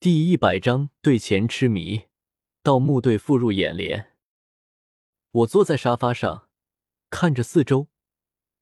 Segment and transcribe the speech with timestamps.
[0.00, 2.06] 第一百章对钱痴迷，
[2.62, 4.16] 盗墓队复入眼帘。
[5.30, 6.48] 我坐在沙发上，
[7.10, 7.88] 看着四周，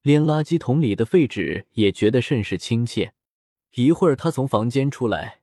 [0.02, 3.14] 连垃圾桶里的废纸也觉得甚是亲切。
[3.74, 5.42] 一会儿，他从房间出来，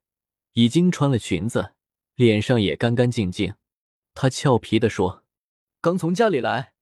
[0.51, 1.75] 已经穿了裙子，
[2.15, 3.55] 脸上也干干净净。
[4.13, 5.23] 他俏皮的说
[5.79, 6.73] ：“刚从家里来。”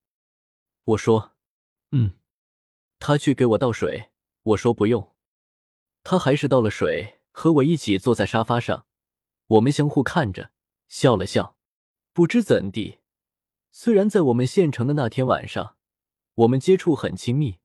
[0.86, 1.34] 我说
[1.94, 2.16] ：“嗯。”
[2.98, 4.10] 他去给我倒水，
[4.42, 5.14] 我说不用。
[6.02, 8.88] 他还是倒了水，和我一起坐在沙发上。
[9.48, 10.52] 我们相互看着，
[10.88, 11.56] 笑了笑。
[12.14, 13.00] 不知怎地，
[13.72, 15.78] 虽然在我们县城的那天晚上，
[16.36, 17.58] 我们接触很亲密，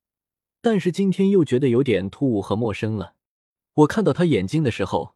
[0.60, 3.14] 但是今天又觉得有点突兀和陌生了。
[3.74, 5.14] 我看到他眼睛的时候，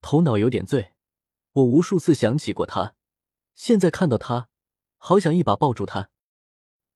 [0.00, 0.92] 头脑有点醉。
[1.52, 2.94] 我无数次想起过他，
[3.54, 4.48] 现在看到他，
[4.96, 6.10] 好想一把抱住他。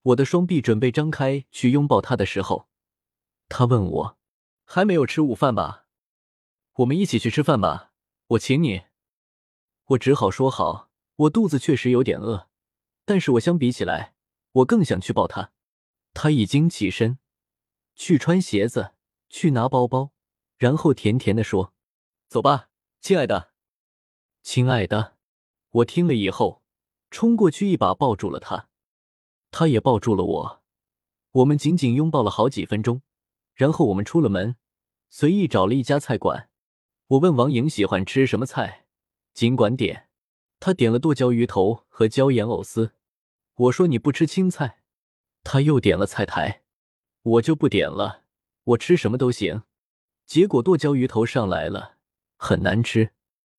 [0.03, 2.69] 我的双臂准备张开去拥抱他的时候，
[3.49, 4.19] 他问我
[4.65, 5.87] ：“还没有吃午饭吧？
[6.79, 7.93] 我们一起去吃饭吧，
[8.29, 8.83] 我请你。”
[9.87, 10.91] 我只好说好。
[11.17, 12.49] 我肚子确实有点饿，
[13.07, 14.15] 但是我相比起来，
[14.53, 15.53] 我更想去抱他。
[16.13, 17.19] 他已经起身
[17.95, 18.93] 去穿鞋子，
[19.31, 20.13] 去拿包包，
[20.59, 21.73] 然后甜甜的说
[22.29, 22.69] ：“走吧，
[23.01, 23.53] 亲爱的，
[24.43, 25.17] 亲爱的。”
[25.71, 26.63] 我听了以后，
[27.11, 28.69] 冲过去一把抱住了他。
[29.51, 30.63] 他也抱住了我，
[31.33, 33.01] 我们紧紧拥抱了好几分钟，
[33.55, 34.57] 然后我们出了门，
[35.09, 36.51] 随意找了一家菜馆。
[37.07, 38.86] 我问王莹喜欢吃什么菜，
[39.37, 40.09] 尽管点。
[40.61, 42.95] 他点了剁椒鱼头和椒盐藕丝。
[43.57, 44.81] 我说你不吃青菜，
[45.45, 46.63] 他又点了菜苔，
[47.21, 48.23] 我就不点了，
[48.65, 49.65] 我吃什么都行。
[50.25, 51.97] 结果剁椒鱼头上来了，
[52.39, 53.13] 很难吃，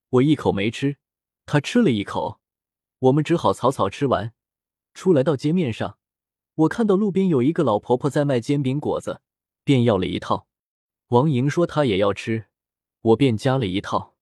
[0.10, 0.98] 我一口没吃，
[1.46, 2.40] 他吃了一口，
[2.98, 4.34] 我们只好草草吃完。
[4.96, 6.00] 出来到街面上，
[6.56, 9.22] 我看到路边有一个老婆婆在卖煎饼果子，
[9.64, 10.48] 便要了一套。
[11.10, 12.48] 王莹说她也要吃，
[13.02, 14.16] 我便加了一套。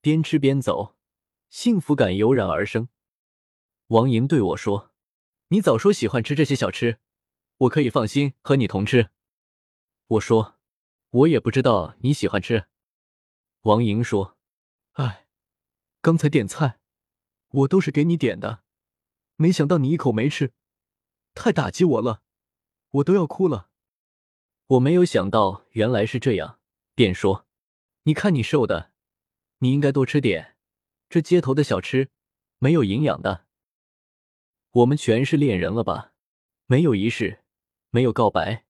[0.00, 0.95] 边吃边走，
[1.48, 2.88] 幸福感油然而生。
[3.88, 4.92] 王莹对我说
[5.48, 6.98] ：“你早说喜欢吃这些小吃，
[7.58, 9.10] 我可以放心和你同吃。”
[10.08, 10.58] 我说
[11.10, 12.66] ：“我也不知道你喜欢吃。”
[13.62, 14.36] 王莹说
[14.94, 15.26] ：“哎，
[16.00, 16.80] 刚才点菜，
[17.48, 18.64] 我都是给你点的。”
[19.38, 20.54] 没想到你一口没吃，
[21.34, 22.22] 太打击我了，
[22.88, 23.68] 我都要哭了。
[24.66, 26.58] 我没有想到原来是这样，
[26.94, 27.46] 便说
[28.04, 28.92] ：“你看你瘦的，
[29.58, 30.55] 你应该多吃点。
[31.08, 32.10] 这街头的小吃
[32.58, 33.46] 没有营养的。
[34.70, 36.12] 我们全是恋人了吧？
[36.66, 37.40] 没有仪式，
[37.90, 38.64] 没有告白，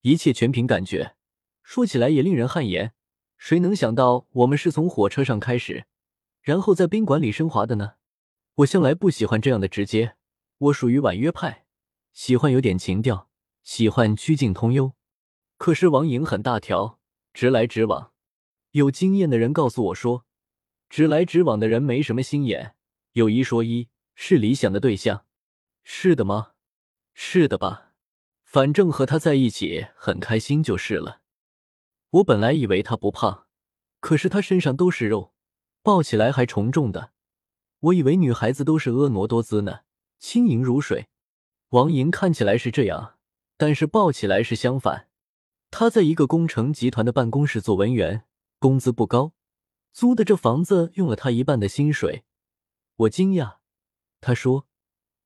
[0.00, 1.16] 一切全凭感觉。
[1.62, 2.94] 说起来也令人汗颜。
[3.36, 5.86] 谁能想到我们是从火车上开始，
[6.40, 7.94] 然后在宾馆里升华的呢？”
[8.58, 10.16] 我向来不喜欢这样的直接，
[10.58, 11.66] 我属于婉约派，
[12.12, 13.28] 喜欢有点情调，
[13.62, 14.92] 喜欢曲径通幽。
[15.56, 17.00] 可是王莹很大条，
[17.32, 18.12] 直来直往。
[18.70, 20.24] 有经验的人告诉我说，
[20.94, 22.76] 直来直往的人没什么心眼。
[23.14, 25.26] 有一说一，是理想的对象。
[25.82, 26.52] 是的吗？
[27.14, 27.90] 是的吧？
[28.44, 31.22] 反正和他在一起很开心就是了。
[32.10, 33.46] 我本来以为他不胖，
[33.98, 35.32] 可是他身上都是肉，
[35.82, 37.10] 抱起来还重重的。
[37.80, 39.80] 我以为女孩子都是婀娜多姿呢，
[40.20, 41.08] 轻盈如水。
[41.70, 43.16] 王莹看起来是这样，
[43.56, 45.08] 但是抱起来是相反。
[45.72, 48.26] 她在一个工程集团的办公室做文员，
[48.60, 49.32] 工资不高，
[49.94, 52.24] 租的这房子用了他一半的薪水。
[52.96, 53.58] 我惊讶，
[54.20, 54.66] 他说：“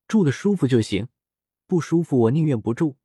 [0.07, 1.09] 住的舒服就行，
[1.67, 2.99] 不舒服我宁愿不住。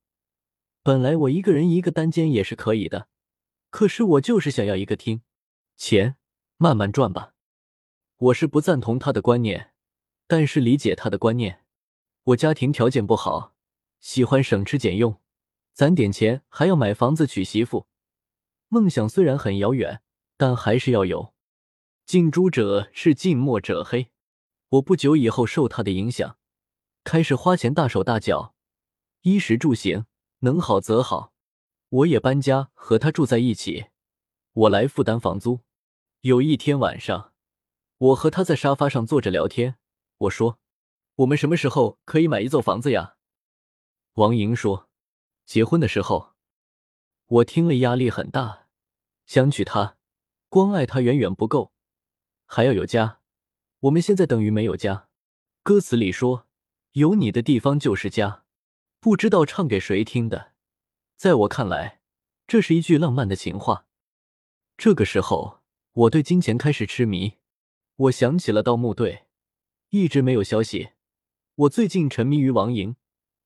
[0.83, 3.07] 本来我一个人一个单间也是可以的，
[3.69, 5.21] 可是我就是想要一个厅，
[5.77, 6.17] 钱
[6.57, 7.33] 慢慢赚吧。”
[8.17, 9.71] 我是不赞同他的观念，
[10.27, 11.63] 但是理解他的观念。
[12.25, 13.55] 我家庭条件不好，
[14.01, 15.21] 喜欢省吃俭用，
[15.73, 17.87] 攒点钱还要买房子娶媳妇。
[18.67, 20.01] 梦想虽然很遥远，
[20.35, 21.32] 但还是要有。
[22.05, 24.11] 近朱者赤，近墨者黑。
[24.69, 26.37] 我不久以后受他的影响，
[27.03, 28.53] 开始花钱大手大脚，
[29.21, 30.05] 衣食住行
[30.39, 31.33] 能好则好。
[31.89, 33.87] 我也搬家和他住在一起，
[34.51, 35.61] 我来负担房租。
[36.21, 37.31] 有一天晚上。
[37.97, 39.77] 我和他在沙发上坐着聊天。
[40.17, 40.59] 我说
[41.15, 43.15] ：“我们什么时候可以买一座房子呀？”
[44.15, 44.89] 王莹说
[45.45, 46.33] ：“结婚的时候。”
[47.25, 48.67] 我听了压力很大，
[49.25, 49.95] 想娶她，
[50.49, 51.72] 光爱她远远不够，
[52.45, 53.19] 还要有家。
[53.81, 55.09] 我们现在等于没有家。
[55.61, 56.47] 歌词里说
[56.93, 58.43] ：“有你的地方就是家。”
[58.99, 60.53] 不知道唱给谁听的。
[61.17, 61.99] 在我看来，
[62.47, 63.85] 这是一句浪漫的情话。
[64.77, 65.61] 这个时候，
[65.91, 67.33] 我对金钱开始痴迷。
[67.95, 69.25] 我想起了盗墓队，
[69.89, 70.91] 一直没有消息。
[71.55, 72.95] 我最近沉迷于王莹，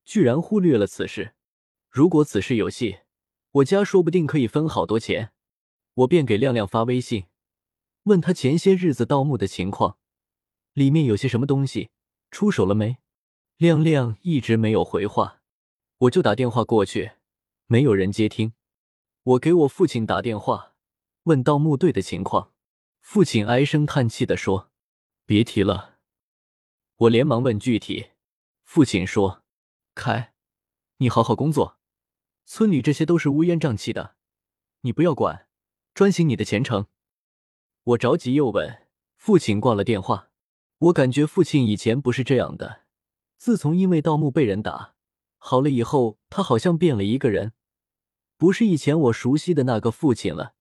[0.05, 1.33] 居然忽略了此事。
[1.89, 2.99] 如果此事有戏，
[3.51, 5.31] 我家说不定可以分好多钱。
[5.95, 7.25] 我便给亮亮发微信，
[8.07, 9.97] 问他前些日子盗墓的情况，
[10.71, 11.89] 里面有些什么东西，
[12.31, 12.99] 出手了没？
[13.57, 15.41] 亮亮一直没有回话，
[15.97, 17.11] 我就打电话过去，
[17.65, 18.53] 没有人接听。
[19.23, 20.73] 我给我父亲打电话，
[21.23, 22.53] 问盗墓队的情况，
[23.01, 24.71] 父亲唉声叹气的说
[25.27, 25.97] ：“别提了。”
[26.95, 28.11] 我连忙问具体，
[28.63, 29.43] 父亲说
[29.93, 30.33] ：“凯，
[30.99, 31.77] 你好好工作，
[32.45, 34.15] 村里这些都是乌烟瘴气的，
[34.81, 35.49] 你不要管，
[35.93, 36.87] 专心你的前程。”
[37.87, 38.85] 我着急又问，
[39.15, 40.29] 父亲挂了电话。
[40.77, 42.81] 我感觉父亲以前不是这样的，
[43.37, 44.95] 自从因为盗墓被人打，
[45.37, 47.53] 好了以后，他好像变了一个人，
[48.35, 50.55] 不是以前我熟悉的那个父亲了。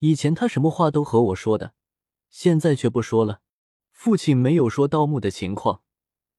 [0.00, 1.72] 以前他什么话都和我说的，
[2.28, 3.40] 现在却不说了。
[3.90, 5.82] 父亲没有说盗墓的情况，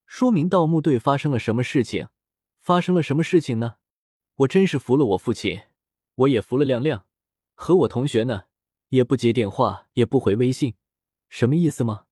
[0.06, 2.10] 说明盗墓队发生了什么事情？
[2.60, 3.78] 发生了什么事情呢？
[4.36, 5.64] 我真是服了我父亲，
[6.14, 7.08] 我也服了亮亮。
[7.56, 8.44] 和我同学呢，
[8.94, 10.76] 也不接电话，也不回微信，
[11.28, 12.04] 什么意思吗？